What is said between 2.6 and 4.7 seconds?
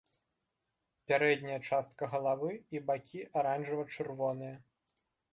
і бакі аранжава-чырвоныя.